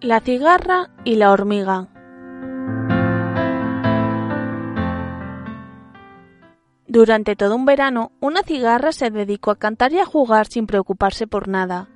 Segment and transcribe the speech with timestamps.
[0.00, 1.88] La cigarra y la hormiga.
[6.86, 11.26] Durante todo un verano, una cigarra se dedicó a cantar y a jugar sin preocuparse
[11.26, 11.88] por nada.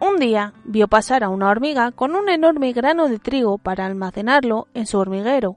[0.00, 4.68] Un día vio pasar a una hormiga con un enorme grano de trigo para almacenarlo
[4.72, 5.56] en su hormiguero.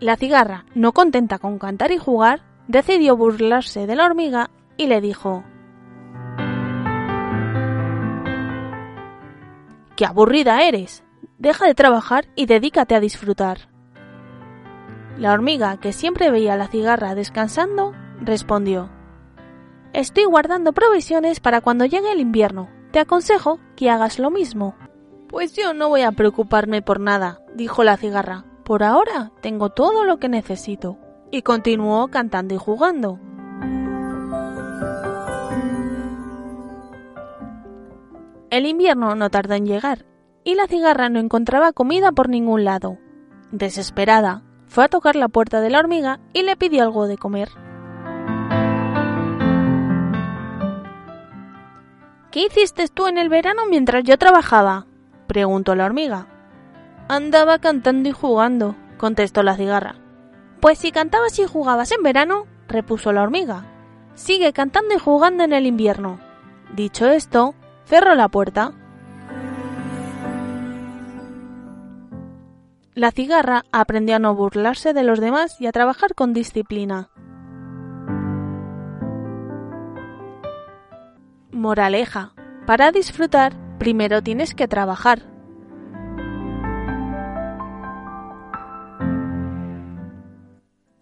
[0.00, 4.48] La cigarra, no contenta con cantar y jugar, decidió burlarse de la hormiga
[4.78, 5.44] y le dijo
[9.96, 11.04] ¡Qué aburrida eres!
[11.38, 13.68] Deja de trabajar y dedícate a disfrutar.
[15.18, 18.90] La hormiga, que siempre veía la cigarra descansando, respondió
[19.92, 22.68] Estoy guardando provisiones para cuando llegue el invierno.
[22.90, 24.74] Te aconsejo que hagas lo mismo.
[25.28, 28.44] Pues yo no voy a preocuparme por nada, dijo la cigarra.
[28.64, 30.98] Por ahora tengo todo lo que necesito.
[31.30, 33.20] Y continuó cantando y jugando.
[38.54, 40.06] El invierno no tardó en llegar,
[40.44, 42.98] y la cigarra no encontraba comida por ningún lado.
[43.50, 47.48] Desesperada, fue a tocar la puerta de la hormiga y le pidió algo de comer.
[52.30, 54.86] ¿Qué hiciste tú en el verano mientras yo trabajaba?
[55.26, 56.28] preguntó la hormiga.
[57.08, 59.96] Andaba cantando y jugando, contestó la cigarra.
[60.60, 63.66] Pues si cantabas y jugabas en verano, repuso la hormiga,
[64.14, 66.20] sigue cantando y jugando en el invierno.
[66.72, 68.72] Dicho esto, cerró la puerta.
[72.94, 77.10] La cigarra aprendió a no burlarse de los demás y a trabajar con disciplina.
[81.50, 82.34] Moraleja.
[82.66, 85.33] Para disfrutar, primero tienes que trabajar.